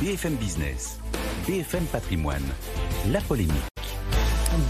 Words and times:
BFM 0.00 0.34
Business, 0.34 0.98
BFM 1.46 1.84
Patrimoine, 1.84 2.42
la 3.12 3.20
polémique. 3.20 3.52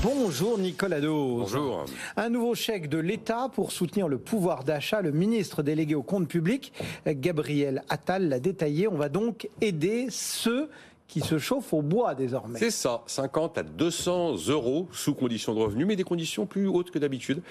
Bonjour 0.02 0.59
Nicolas 0.59 1.01
Dos. 1.01 1.38
Bonjour. 1.38 1.87
Un 2.16 2.28
nouveau 2.28 2.55
chèque 2.55 2.88
de 2.88 2.98
l'État 2.98 3.48
pour 3.52 3.73
soutenir 3.73 4.06
le 4.06 4.18
pouvoir 4.18 4.65
d'achat. 4.65 5.01
Le 5.01 5.12
ministre 5.12 5.62
délégué 5.62 5.95
au 5.95 6.02
compte 6.02 6.29
public, 6.29 6.73
Gabriel 7.06 7.82
Attal, 7.88 8.29
l'a 8.29 8.38
détaillé. 8.38 8.87
On 8.87 8.96
va 8.96 9.09
donc 9.09 9.48
aider 9.60 10.09
ceux 10.10 10.68
qui 11.08 11.20
se 11.20 11.38
chauffe 11.38 11.72
au 11.72 11.82
bois 11.82 12.14
désormais. 12.14 12.58
C'est 12.58 12.70
ça, 12.70 13.02
50 13.06 13.58
à 13.58 13.62
200 13.62 14.48
euros 14.48 14.88
sous 14.92 15.14
conditions 15.14 15.54
de 15.54 15.60
revenus, 15.60 15.86
mais 15.86 15.96
des 15.96 16.04
conditions 16.04 16.46
plus 16.46 16.66
hautes 16.66 16.90
que 16.90 16.98
d'habitude. 16.98 17.42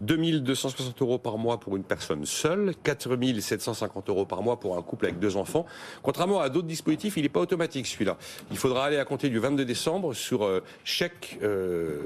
2260 0.00 1.00
euros 1.02 1.18
par 1.18 1.36
mois 1.36 1.58
pour 1.58 1.76
une 1.76 1.82
personne 1.82 2.24
seule, 2.24 2.74
4750 2.82 4.08
euros 4.08 4.24
par 4.24 4.42
mois 4.42 4.58
pour 4.58 4.76
un 4.76 4.82
couple 4.82 5.06
avec 5.06 5.18
deux 5.18 5.36
enfants. 5.36 5.66
Contrairement 6.02 6.40
à 6.40 6.48
d'autres 6.48 6.68
dispositifs, 6.68 7.16
il 7.16 7.22
n'est 7.22 7.28
pas 7.28 7.40
automatique 7.40 7.86
celui-là. 7.86 8.16
Il 8.50 8.56
faudra 8.56 8.86
aller 8.86 8.98
à 8.98 9.04
compter 9.04 9.28
du 9.28 9.38
22 9.38 9.64
décembre 9.64 10.14
sur 10.14 10.44
euh, 10.44 10.62
chèque, 10.84 11.38
euh, 11.42 12.02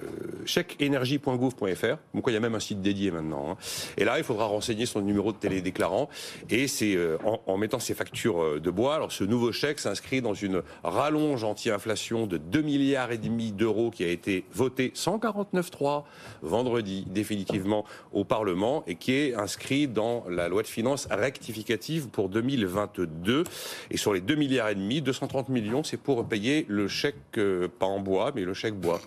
chèqueénergie.gouv.fr. 0.46 1.96
Donc 2.14 2.24
il 2.26 2.32
y 2.32 2.36
a 2.36 2.40
même 2.40 2.54
un 2.54 2.60
site 2.60 2.80
dédié 2.80 3.10
maintenant. 3.10 3.52
Hein. 3.52 3.56
Et 3.96 4.04
là, 4.04 4.18
il 4.18 4.24
faudra 4.24 4.46
renseigner 4.46 4.86
son 4.86 5.00
numéro 5.00 5.32
de 5.32 5.36
télédéclarant 5.36 6.08
et 6.50 6.66
c'est 6.66 6.94
euh, 6.96 7.18
en, 7.24 7.40
en, 7.46 7.56
mettant 7.56 7.78
ses 7.78 7.94
factures 7.94 8.42
euh, 8.42 8.60
de 8.60 8.70
bois. 8.70 8.94
Alors 8.94 9.12
ce 9.12 9.24
nouveau 9.24 9.52
chèque 9.52 9.78
s'inscrit 9.80 10.22
dans 10.22 10.34
une 10.34 10.62
rallonge 10.94 11.44
anti-inflation 11.44 12.26
de 12.26 12.38
2 12.38 12.62
milliards 12.62 13.10
et 13.10 13.18
demi 13.18 13.52
d'euros 13.52 13.90
qui 13.90 14.04
a 14.04 14.08
été 14.08 14.44
voté 14.52 14.92
149.3 14.94 16.04
vendredi 16.42 17.04
définitivement 17.08 17.84
au 18.12 18.24
Parlement 18.24 18.84
et 18.86 18.94
qui 18.94 19.12
est 19.12 19.34
inscrit 19.34 19.88
dans 19.88 20.24
la 20.28 20.48
loi 20.48 20.62
de 20.62 20.68
finances 20.68 21.08
rectificative 21.10 22.08
pour 22.08 22.28
2022. 22.28 23.44
Et 23.90 23.96
sur 23.96 24.14
les 24.14 24.20
2 24.20 24.34
milliards 24.36 24.68
et 24.68 24.74
demi, 24.74 25.02
230 25.02 25.48
millions, 25.48 25.82
c'est 25.82 25.96
pour 25.96 26.24
payer 26.26 26.64
le 26.68 26.88
chèque, 26.88 27.16
euh, 27.38 27.68
pas 27.68 27.86
en 27.86 27.98
bois, 27.98 28.32
mais 28.34 28.42
le 28.42 28.54
chèque 28.54 28.74
bois. 28.74 29.00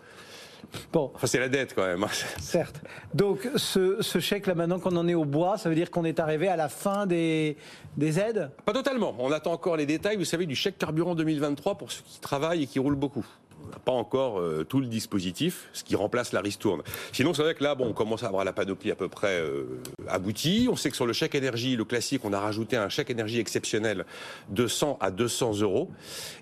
Bon. 0.91 1.11
Enfin, 1.15 1.27
c'est 1.27 1.39
la 1.39 1.49
dette 1.49 1.73
quand 1.73 1.85
même. 1.85 2.03
Hein. 2.03 2.09
Certes. 2.39 2.81
Donc, 3.13 3.47
ce, 3.55 4.01
ce 4.01 4.19
chèque-là, 4.19 4.55
maintenant 4.55 4.79
qu'on 4.79 4.95
en 4.95 5.07
est 5.07 5.13
au 5.13 5.25
bois, 5.25 5.57
ça 5.57 5.69
veut 5.69 5.75
dire 5.75 5.91
qu'on 5.91 6.05
est 6.05 6.19
arrivé 6.19 6.47
à 6.47 6.55
la 6.55 6.69
fin 6.69 7.05
des, 7.05 7.57
des 7.95 8.19
aides? 8.19 8.51
Pas 8.65 8.73
totalement. 8.73 9.15
On 9.19 9.31
attend 9.31 9.53
encore 9.53 9.77
les 9.77 9.85
détails, 9.85 10.17
vous 10.17 10.25
savez, 10.25 10.45
du 10.45 10.55
chèque 10.55 10.77
carburant 10.77 11.15
2023 11.15 11.75
pour 11.75 11.91
ceux 11.91 12.03
qui 12.05 12.19
travaillent 12.19 12.63
et 12.63 12.67
qui 12.67 12.79
roulent 12.79 12.95
beaucoup 12.95 13.25
n'a 13.67 13.79
pas 13.79 13.91
encore 13.91 14.39
euh, 14.39 14.65
tout 14.67 14.79
le 14.79 14.87
dispositif, 14.87 15.69
ce 15.73 15.83
qui 15.83 15.95
remplace 15.95 16.31
la 16.33 16.41
ristourne. 16.41 16.81
Sinon, 17.11 17.33
c'est 17.33 17.41
vrai 17.41 17.55
que 17.55 17.63
là, 17.63 17.75
on 17.79 17.93
commence 17.93 18.23
à 18.23 18.27
avoir 18.27 18.43
la 18.43 18.53
panoplie 18.53 18.91
à 18.91 18.95
peu 18.95 19.09
près 19.09 19.39
euh, 19.39 19.81
aboutie. 20.07 20.67
On 20.71 20.75
sait 20.75 20.89
que 20.89 20.95
sur 20.95 21.05
le 21.05 21.13
chèque 21.13 21.35
énergie, 21.35 21.75
le 21.75 21.85
classique, 21.85 22.21
on 22.23 22.33
a 22.33 22.39
rajouté 22.39 22.77
un 22.77 22.89
chèque 22.89 23.09
énergie 23.09 23.39
exceptionnel 23.39 24.05
de 24.49 24.67
100 24.67 24.97
à 24.99 25.11
200 25.11 25.61
euros. 25.61 25.89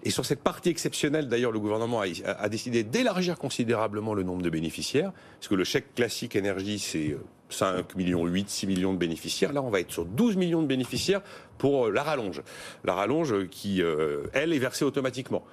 Et 0.04 0.10
sur 0.10 0.26
cette 0.26 0.42
partie 0.42 0.70
exceptionnelle, 0.70 1.28
d'ailleurs, 1.28 1.52
le 1.52 1.60
gouvernement 1.60 2.02
a, 2.02 2.50
décidé 2.50 2.84
d'élargir 2.84 3.38
considérablement 3.38 4.14
le 4.14 4.24
nombre 4.24 4.42
de 4.42 4.50
bénéficiaires, 4.50 5.12
parce 5.40 5.48
que 5.48 5.56
le 5.56 5.64
chèque 5.64 5.94
classique 5.96 6.36
énergie, 6.36 6.80
c'est 6.80 7.18
5 7.50 7.96
millions 7.96 8.26
8, 8.26 8.50
6 8.50 8.68
millions 8.68 8.94
de 8.94 8.98
bénéficiaires. 8.98 9.54
Là, 9.54 9.62
on 9.62 9.70
va 9.70 9.80
être 9.80 9.92
sur 9.92 10.06
12 10.06 10.36
millions 10.36 10.62
de 10.62 10.68
bénéficiaires 10.68 11.22
pour 11.58 11.88
euh, 11.88 11.92
la 11.92 12.04
rallonge. 12.04 12.42
La 12.84 12.94
rallonge 12.94 13.48
qui, 13.50 13.82
elle, 14.34 14.54
est 14.54 14.60
versée 14.60 14.86
automatiquement. 14.86 15.44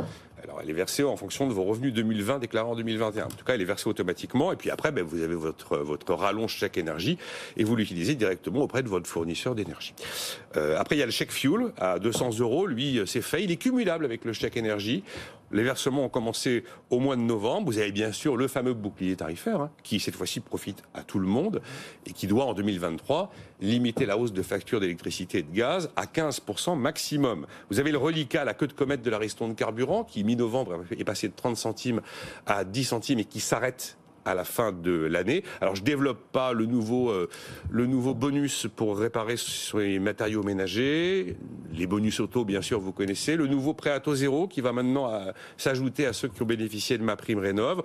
Elle 0.63 0.71
est 0.71 0.75
versée 0.75 1.03
en 1.03 1.17
fonction 1.17 1.47
de 1.47 1.53
vos 1.53 1.65
revenus 1.65 1.93
2020 1.93 2.39
déclarés 2.39 2.69
en 2.69 2.77
2021. 2.77 3.25
En 3.25 3.29
tout 3.29 3.45
cas, 3.45 3.55
elle 3.55 3.61
est 3.61 3.67
versée 3.67 3.89
automatiquement. 3.89 4.53
Et 4.53 4.57
puis 4.57 4.71
après, 4.71 4.93
ben, 4.93 5.05
vous 5.05 5.23
avez 5.23 5.35
votre, 5.35 5.79
votre 5.79 6.15
rallonge 6.15 6.55
chèque 6.55 6.79
énergie 6.79 7.19
et 7.57 7.65
vous 7.65 7.77
l'utilisez 7.77 8.15
directement 8.15 8.61
auprès 8.61 8.83
de 8.83 8.89
votre 8.89 9.09
fournisseur 9.09 9.55
d'énergie. 9.55 9.95
Euh, 10.57 10.79
après, 10.79 10.97
il 10.97 10.99
y 11.01 11.03
a 11.03 11.07
le 11.07 11.13
chèque 11.13 11.33
fuel 11.33 11.73
à 11.79 11.99
200 11.99 12.39
euros. 12.39 12.67
Lui, 12.67 13.01
c'est 13.07 13.23
fait. 13.23 13.43
Il 13.43 13.51
est 13.51 13.57
cumulable 13.57 14.05
avec 14.05 14.25
le 14.25 14.33
chèque 14.33 14.57
énergie. 14.57 15.03
Les 15.53 15.63
versements 15.63 16.05
ont 16.05 16.09
commencé 16.09 16.65
au 16.91 16.99
mois 16.99 17.17
de 17.17 17.21
novembre. 17.21 17.67
Vous 17.67 17.79
avez 17.79 17.93
bien 17.93 18.13
sûr 18.13 18.37
le 18.37 18.49
fameux 18.49 18.75
bouclier 18.75 19.17
tarifaire 19.17 19.61
hein, 19.61 19.71
qui, 19.83 20.01
cette 20.01 20.17
fois-ci, 20.17 20.41
profite 20.41 20.83
à 20.95 21.03
tout 21.03 21.19
le 21.19 21.27
monde 21.27 21.61
et 22.07 22.13
qui 22.13 22.27
doit, 22.27 22.45
en 22.45 22.55
2023, 22.55 23.31
limiter 23.61 24.07
la 24.07 24.17
hausse 24.17 24.33
de 24.33 24.43
facture 24.43 24.81
d'électricité 24.81 25.39
et 25.39 25.43
de 25.43 25.53
gaz 25.53 25.91
à 25.97 26.07
15% 26.07 26.77
maximum. 26.79 27.47
Vous 27.71 27.81
avez 27.81 27.93
le 27.93 27.99
reliquat, 27.99 28.45
la 28.45 28.55
queue 28.55 28.67
de 28.67 28.73
comète 28.73 29.03
de 29.03 29.11
la 29.11 29.19
de 29.19 29.55
carburant 29.55 30.05
qui, 30.05 30.25
mi-novembre, 30.25 30.85
est 30.91 31.05
passé 31.05 31.29
de 31.29 31.35
30 31.35 31.57
centimes 31.57 32.01
à 32.47 32.65
10 32.65 32.85
centimes 32.85 33.19
et 33.21 33.25
qui 33.25 33.41
s'arrête 33.41 33.97
à 34.25 34.35
la 34.35 34.45
fin 34.45 34.73
de 34.73 34.93
l'année. 34.93 35.43
Alors 35.61 35.75
je 35.75 35.83
développe 35.83 36.31
pas 36.33 36.53
le 36.53 36.67
nouveau 36.67 37.11
euh, 37.11 37.29
le 37.71 37.87
nouveau 37.87 38.15
bonus 38.15 38.67
pour 38.75 38.99
réparer 38.99 39.37
sur 39.37 39.79
les 39.79 39.99
matériaux 39.99 40.43
ménagers, 40.43 41.37
les 41.73 41.87
bonus 41.87 42.21
auto 42.21 42.45
bien 42.45 42.63
sûr 42.63 42.81
vous 42.81 42.93
connaissez, 42.93 43.37
le 43.37 43.47
nouveau 43.47 43.75
prêt 43.75 43.91
à 43.91 44.01
taux 44.01 44.15
zéro 44.15 44.47
qui 44.47 44.61
va 44.61 44.73
maintenant 44.73 45.13
euh, 45.13 45.33
s'ajouter 45.57 46.07
à 46.07 46.13
ceux 46.13 46.29
qui 46.29 46.43
ont 46.43 46.47
bénéficié 46.47 46.99
de 46.99 47.03
ma 47.03 47.17
prime 47.17 47.39
rénov. 47.39 47.83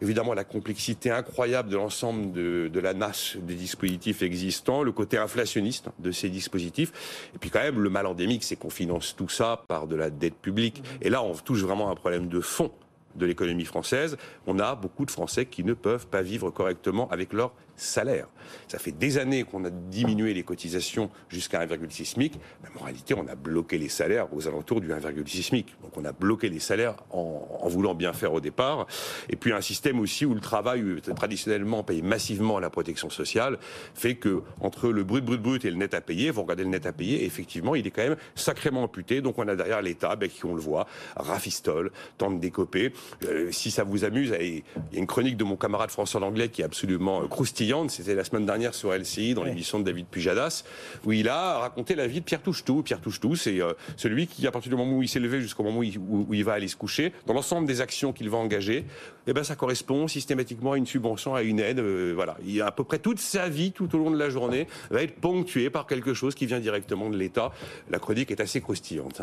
Évidemment 0.00 0.34
la 0.34 0.44
complexité 0.44 1.10
incroyable 1.10 1.68
de 1.68 1.76
l'ensemble 1.76 2.32
de, 2.32 2.68
de 2.72 2.80
la 2.80 2.94
NAS 2.94 3.36
des 3.42 3.54
dispositifs 3.54 4.22
existants, 4.22 4.82
le 4.82 4.92
côté 4.92 5.18
inflationniste 5.18 5.88
de 5.98 6.10
ces 6.10 6.28
dispositifs. 6.28 7.30
Et 7.34 7.38
puis 7.38 7.50
quand 7.50 7.60
même 7.60 7.80
le 7.80 7.90
mal 7.90 8.06
endémique 8.06 8.44
c'est 8.44 8.56
qu'on 8.56 8.70
finance 8.70 9.14
tout 9.16 9.28
ça 9.28 9.64
par 9.68 9.86
de 9.86 9.96
la 9.96 10.10
dette 10.10 10.36
publique. 10.36 10.82
Et 11.02 11.10
là 11.10 11.22
on 11.22 11.34
touche 11.34 11.60
vraiment 11.60 11.90
un 11.90 11.94
problème 11.94 12.28
de 12.28 12.40
fond 12.40 12.70
de 13.14 13.26
l'économie 13.26 13.64
française, 13.64 14.16
on 14.46 14.58
a 14.58 14.74
beaucoup 14.74 15.04
de 15.04 15.10
Français 15.10 15.46
qui 15.46 15.64
ne 15.64 15.74
peuvent 15.74 16.06
pas 16.06 16.22
vivre 16.22 16.50
correctement 16.50 17.08
avec 17.10 17.32
leur 17.32 17.52
salaire. 17.76 18.28
Ça 18.68 18.78
fait 18.78 18.92
des 18.92 19.18
années 19.18 19.44
qu'on 19.44 19.64
a 19.64 19.70
diminué 19.70 20.34
les 20.34 20.42
cotisations 20.42 21.10
jusqu'à 21.28 21.64
1,6 21.64 22.04
SMIC. 22.04 22.34
Mais 22.62 22.68
en 22.80 22.84
réalité, 22.84 23.14
on 23.14 23.26
a 23.28 23.34
bloqué 23.34 23.78
les 23.78 23.88
salaires 23.88 24.32
aux 24.32 24.46
alentours 24.48 24.80
du 24.80 24.88
1,6 24.88 25.42
SMIC. 25.42 25.74
Donc 25.82 25.96
on 25.96 26.04
a 26.04 26.12
bloqué 26.12 26.48
les 26.48 26.60
salaires 26.60 26.96
en, 27.10 27.68
voulant 27.68 27.94
bien 27.94 28.12
faire 28.12 28.32
au 28.32 28.40
départ. 28.40 28.86
Et 29.28 29.36
puis 29.36 29.52
un 29.52 29.60
système 29.60 30.00
aussi 30.00 30.26
où 30.26 30.34
le 30.34 30.40
travail, 30.40 30.82
traditionnellement 31.16 31.82
paye 31.82 32.02
massivement 32.02 32.58
à 32.58 32.60
la 32.60 32.70
protection 32.70 33.10
sociale, 33.10 33.58
fait 33.94 34.16
que 34.16 34.42
entre 34.60 34.88
le 34.88 35.04
brut, 35.04 35.24
brut, 35.24 35.40
brut 35.40 35.64
et 35.64 35.70
le 35.70 35.76
net 35.76 35.94
à 35.94 36.00
payer, 36.00 36.30
vous 36.30 36.42
regardez 36.42 36.64
le 36.64 36.70
net 36.70 36.86
à 36.86 36.92
payer, 36.92 37.24
effectivement, 37.24 37.74
il 37.74 37.86
est 37.86 37.90
quand 37.90 38.02
même 38.02 38.16
sacrément 38.34 38.84
amputé. 38.84 39.20
Donc 39.20 39.38
on 39.38 39.48
a 39.48 39.56
derrière 39.56 39.82
l'État, 39.82 40.16
ben, 40.16 40.28
qui 40.28 40.44
on 40.44 40.54
le 40.54 40.60
voit, 40.60 40.86
rafistole, 41.16 41.90
tente 42.18 42.40
d'écoper. 42.40 42.92
Euh, 43.24 43.50
si 43.50 43.70
ça 43.70 43.84
vous 43.84 44.04
amuse, 44.04 44.34
il 44.40 44.62
y 44.92 44.96
a 44.96 44.98
une 44.98 45.06
chronique 45.06 45.36
de 45.36 45.44
mon 45.44 45.56
camarade 45.56 45.90
François 45.90 46.20
Langlais 46.20 46.48
qui 46.48 46.62
est 46.62 46.64
absolument 46.64 47.22
euh, 47.22 47.26
croustillante 47.64 47.90
c'était 47.90 48.14
la 48.14 48.24
semaine 48.24 48.46
dernière 48.46 48.74
sur 48.74 48.92
LCI, 48.92 49.34
dans 49.34 49.44
l'émission 49.44 49.78
de 49.78 49.84
David 49.84 50.06
Pujadas, 50.06 50.64
où 51.04 51.12
il 51.12 51.28
a 51.28 51.58
raconté 51.58 51.94
la 51.94 52.06
vie 52.06 52.20
de 52.20 52.24
Pierre 52.24 52.42
Touchetou. 52.42 52.82
Pierre 52.82 53.00
Touchetou, 53.00 53.36
c'est 53.36 53.60
euh, 53.60 53.72
celui 53.96 54.26
qui, 54.26 54.46
à 54.46 54.50
partir 54.50 54.70
du 54.70 54.76
moment 54.76 54.96
où 54.96 55.02
il 55.02 55.08
s'est 55.08 55.20
levé 55.20 55.40
jusqu'au 55.40 55.62
moment 55.62 55.78
où 55.78 55.82
il, 55.82 55.98
où 55.98 56.34
il, 56.34 56.44
va 56.44 56.52
aller 56.54 56.68
se 56.68 56.76
coucher, 56.76 57.12
dans 57.26 57.34
l'ensemble 57.34 57.66
des 57.66 57.80
actions 57.80 58.12
qu'il 58.12 58.28
va 58.28 58.38
engager, 58.38 58.84
eh 59.26 59.32
ben, 59.32 59.44
ça 59.44 59.56
correspond 59.56 60.08
systématiquement 60.08 60.72
à 60.72 60.78
une 60.78 60.86
subvention, 60.86 61.34
à 61.34 61.42
une 61.42 61.60
aide. 61.60 61.78
Euh, 61.78 62.12
voilà. 62.14 62.36
Il 62.46 62.60
a 62.60 62.66
à 62.66 62.72
peu 62.72 62.84
près 62.84 62.98
toute 62.98 63.18
sa 63.18 63.48
vie, 63.48 63.72
tout 63.72 63.94
au 63.94 63.98
long 63.98 64.10
de 64.10 64.18
la 64.18 64.28
journée, 64.30 64.66
va 64.90 65.02
être 65.02 65.14
ponctuée 65.14 65.70
par 65.70 65.86
quelque 65.86 66.14
chose 66.14 66.34
qui 66.34 66.46
vient 66.46 66.60
directement 66.60 67.08
de 67.08 67.16
l'État. 67.16 67.52
La 67.90 67.98
chronique 67.98 68.30
est 68.30 68.40
assez 68.40 68.60
croustillante. 68.60 69.22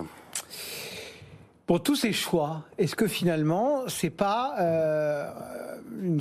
Pour 1.72 1.82
tous 1.82 1.96
ces 1.96 2.12
choix, 2.12 2.64
est-ce 2.78 2.98
que 2.98 3.08
finalement, 3.08 3.88
c'est 3.88 4.10
pas 4.10 4.56
euh, 4.60 5.32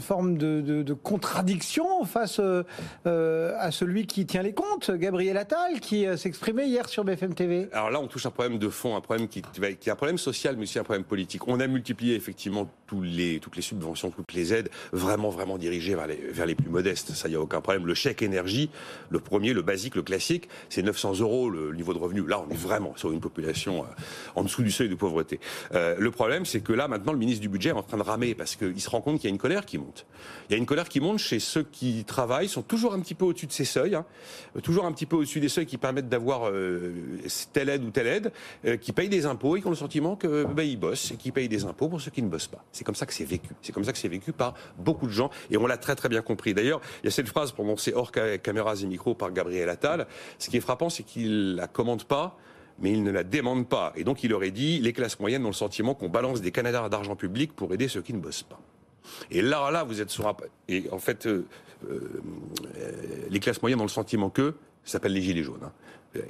une 0.00 0.06
forme 0.06 0.38
de, 0.38 0.92
contradiction 0.94 2.04
face 2.06 2.40
euh, 2.40 3.54
à 3.58 3.70
celui 3.70 4.06
qui 4.06 4.24
tient 4.24 4.42
les 4.42 4.54
comptes, 4.54 4.90
Gabriel 4.90 5.36
Attal, 5.36 5.78
qui 5.80 6.06
euh, 6.06 6.16
s'exprimait 6.16 6.66
hier 6.66 6.88
sur 6.88 7.04
BFM 7.04 7.34
TV 7.34 7.68
Alors 7.72 7.90
là, 7.90 8.00
on 8.00 8.06
touche 8.06 8.24
un 8.24 8.30
problème 8.30 8.58
de 8.58 8.68
fond, 8.70 8.96
un 8.96 9.00
problème 9.02 9.28
qui, 9.28 9.40
est 9.40 9.90
un 9.90 9.94
problème 9.94 10.16
social, 10.16 10.56
mais 10.56 10.62
aussi 10.62 10.78
un 10.78 10.84
problème 10.84 11.04
politique. 11.04 11.46
On 11.48 11.60
a 11.60 11.66
multiplié 11.66 12.14
effectivement 12.14 12.68
toutes 12.86 13.04
les 13.04 13.40
subventions, 13.60 14.10
toutes 14.10 14.32
les 14.32 14.54
aides, 14.54 14.70
vraiment, 14.92 15.28
vraiment 15.28 15.58
dirigées 15.58 15.94
vers 15.94 16.46
les, 16.46 16.54
plus 16.54 16.70
modestes. 16.70 17.12
Ça, 17.12 17.28
il 17.28 17.32
n'y 17.32 17.36
a 17.36 17.40
aucun 17.40 17.60
problème. 17.60 17.86
Le 17.86 17.94
chèque 17.94 18.22
énergie, 18.22 18.70
le 19.10 19.20
premier, 19.20 19.52
le 19.52 19.62
basique, 19.62 19.94
le 19.94 20.02
classique, 20.02 20.48
c'est 20.68 20.82
900 20.82 21.20
euros 21.20 21.50
le 21.50 21.74
niveau 21.74 21.92
de 21.92 21.98
revenu. 21.98 22.26
Là, 22.26 22.42
on 22.46 22.50
est 22.50 22.56
vraiment 22.56 22.94
sur 22.96 23.12
une 23.12 23.20
population 23.20 23.82
euh, 23.82 23.86
en 24.34 24.42
dessous 24.42 24.62
du 24.62 24.70
seuil 24.70 24.88
de 24.88 24.94
pauvreté. 24.94 25.40
Euh, 25.74 25.94
le 25.98 26.10
problème, 26.10 26.44
c'est 26.46 26.60
que 26.60 26.72
là, 26.72 26.88
maintenant, 26.88 27.12
le 27.12 27.18
ministre 27.18 27.42
du 27.42 27.48
Budget 27.48 27.70
est 27.70 27.74
en 27.74 27.82
train 27.82 27.98
de 27.98 28.02
ramer 28.02 28.34
parce 28.34 28.56
qu'il 28.56 28.80
se 28.80 28.90
rend 28.90 29.00
compte 29.00 29.20
qu'il 29.20 29.28
y 29.28 29.32
a 29.32 29.34
une 29.34 29.38
colère 29.38 29.66
qui 29.66 29.78
monte. 29.78 29.89
Il 30.48 30.52
y 30.52 30.54
a 30.54 30.58
une 30.58 30.66
colère 30.66 30.88
qui 30.88 31.00
monte 31.00 31.18
chez 31.18 31.38
ceux 31.38 31.62
qui 31.62 32.04
travaillent, 32.04 32.48
sont 32.48 32.62
toujours 32.62 32.94
un 32.94 33.00
petit 33.00 33.14
peu 33.14 33.24
au-dessus 33.24 33.46
de 33.46 33.52
ces 33.52 33.64
seuils, 33.64 33.94
hein, 33.94 34.04
toujours 34.62 34.84
un 34.84 34.92
petit 34.92 35.06
peu 35.06 35.16
au-dessus 35.16 35.40
des 35.40 35.48
seuils 35.48 35.66
qui 35.66 35.78
permettent 35.78 36.08
d'avoir 36.08 36.48
euh, 36.48 36.92
telle 37.52 37.68
aide 37.68 37.84
ou 37.84 37.90
telle 37.90 38.06
aide, 38.06 38.32
euh, 38.64 38.76
qui 38.76 38.92
payent 38.92 39.08
des 39.08 39.26
impôts 39.26 39.56
et 39.56 39.60
qui 39.60 39.66
ont 39.66 39.70
le 39.70 39.76
sentiment 39.76 40.16
que 40.16 40.44
ben, 40.44 40.62
ils 40.62 40.78
bossent 40.78 41.12
et 41.12 41.16
qui 41.16 41.32
payent 41.32 41.48
des 41.48 41.64
impôts 41.64 41.88
pour 41.88 42.00
ceux 42.00 42.10
qui 42.10 42.22
ne 42.22 42.28
bossent 42.28 42.48
pas. 42.48 42.64
C'est 42.72 42.84
comme 42.84 42.94
ça 42.94 43.06
que 43.06 43.14
c'est 43.14 43.24
vécu. 43.24 43.50
C'est 43.62 43.72
comme 43.72 43.84
ça 43.84 43.92
que 43.92 43.98
c'est 43.98 44.08
vécu 44.08 44.32
par 44.32 44.54
beaucoup 44.78 45.06
de 45.06 45.12
gens 45.12 45.30
et 45.50 45.56
on 45.56 45.66
l'a 45.66 45.76
très 45.76 45.94
très 45.94 46.08
bien 46.08 46.22
compris. 46.22 46.54
D'ailleurs, 46.54 46.80
il 47.02 47.06
y 47.06 47.08
a 47.08 47.12
cette 47.12 47.28
phrase 47.28 47.52
prononcée 47.52 47.92
hors 47.94 48.10
caméras 48.12 48.76
et 48.76 48.86
micros 48.86 49.14
par 49.14 49.32
Gabriel 49.32 49.68
Attal. 49.68 50.06
Ce 50.38 50.50
qui 50.50 50.56
est 50.56 50.60
frappant, 50.60 50.90
c'est 50.90 51.02
qu'il 51.02 51.54
la 51.54 51.66
commande 51.66 52.04
pas 52.04 52.36
mais 52.80 52.92
il 52.92 53.02
ne 53.02 53.10
la 53.10 53.24
demande 53.24 53.68
pas. 53.68 53.92
Et 53.96 54.04
donc 54.04 54.24
il 54.24 54.32
aurait 54.32 54.50
dit, 54.50 54.80
les 54.80 54.92
classes 54.92 55.20
moyennes 55.20 55.44
ont 55.44 55.50
le 55.50 55.54
sentiment 55.54 55.94
qu'on 55.94 56.08
balance 56.08 56.40
des 56.40 56.50
canadars 56.50 56.90
d'argent 56.90 57.16
public 57.16 57.54
pour 57.54 57.72
aider 57.72 57.88
ceux 57.88 58.02
qui 58.02 58.14
ne 58.14 58.18
bossent 58.18 58.42
pas. 58.42 58.60
Et 59.30 59.42
là, 59.42 59.70
là, 59.70 59.84
vous 59.84 60.00
êtes 60.00 60.10
sur 60.10 60.26
un... 60.26 60.36
Et 60.68 60.84
en 60.92 60.98
fait, 60.98 61.26
euh, 61.26 61.46
euh, 61.88 62.00
les 63.28 63.40
classes 63.40 63.62
moyennes 63.62 63.80
ont 63.80 63.84
le 63.84 63.88
sentiment 63.88 64.30
que, 64.30 64.54
ça 64.84 64.92
s'appelle 64.92 65.12
les 65.12 65.22
gilets 65.22 65.42
jaunes. 65.42 65.62
Hein. 65.64 65.72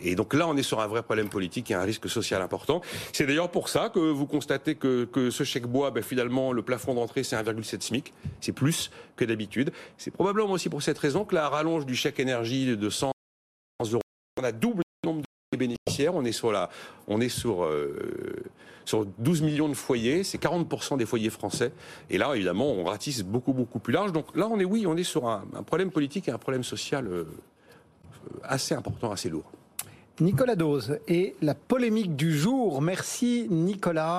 Et 0.02 0.14
donc 0.14 0.34
là, 0.34 0.46
on 0.46 0.56
est 0.56 0.62
sur 0.62 0.80
un 0.80 0.86
vrai 0.86 1.02
problème 1.02 1.30
politique 1.30 1.70
et 1.70 1.74
un 1.74 1.82
risque 1.82 2.08
social 2.08 2.42
important. 2.42 2.82
C'est 3.12 3.26
d'ailleurs 3.26 3.50
pour 3.50 3.70
ça 3.70 3.88
que 3.88 3.98
vous 3.98 4.26
constatez 4.26 4.74
que, 4.74 5.30
ce 5.30 5.44
chèque 5.44 5.66
bois, 5.66 5.90
ben, 5.90 6.02
finalement, 6.02 6.52
le 6.52 6.62
plafond 6.62 6.94
d'entrée, 6.94 7.22
c'est 7.22 7.36
1,7 7.36 7.80
SMIC. 7.80 8.12
C'est 8.40 8.52
plus 8.52 8.90
que 9.16 9.24
d'habitude. 9.24 9.72
C'est 9.96 10.10
probablement 10.10 10.52
aussi 10.52 10.68
pour 10.68 10.82
cette 10.82 10.98
raison 10.98 11.24
que 11.24 11.34
la 11.34 11.48
rallonge 11.48 11.86
du 11.86 11.94
chèque 11.94 12.20
énergie 12.20 12.76
de 12.76 12.90
100 12.90 13.12
euros, 13.80 14.00
on 14.38 14.44
a 14.44 14.52
doublé 14.52 14.82
le 14.82 14.82
nombre 14.82 14.82
de 14.82 14.89
bénéficiaires. 15.60 16.14
On 16.14 16.24
est 16.24 16.32
sur, 16.32 16.52
on 17.06 17.20
est 17.20 17.28
sur, 17.28 17.64
euh, 17.64 18.42
sur 18.84 19.06
12 19.06 19.42
millions 19.42 19.68
de 19.68 19.74
foyers. 19.74 20.24
C'est 20.24 20.42
40% 20.42 20.98
des 20.98 21.06
foyers 21.06 21.30
français. 21.30 21.72
Et 22.10 22.18
là, 22.18 22.34
évidemment, 22.34 22.70
on 22.72 22.84
ratisse 22.84 23.22
beaucoup, 23.22 23.52
beaucoup 23.52 23.78
plus 23.78 23.92
large. 23.92 24.12
Donc 24.12 24.36
là, 24.36 24.48
on 24.50 24.58
est, 24.58 24.64
oui, 24.64 24.86
on 24.86 24.96
est 24.96 25.04
sur 25.04 25.28
un, 25.28 25.44
problème 25.64 25.90
politique 25.90 26.26
et 26.28 26.32
un 26.32 26.38
problème 26.38 26.64
social 26.64 27.06
euh, 27.06 27.24
assez 28.42 28.74
important, 28.74 29.12
assez 29.12 29.28
lourd. 29.28 29.50
Nicolas 30.20 30.56
Dose 30.56 30.98
et 31.08 31.34
la 31.40 31.54
polémique 31.54 32.14
du 32.14 32.36
jour. 32.36 32.82
Merci 32.82 33.46
Nicolas. 33.48 34.18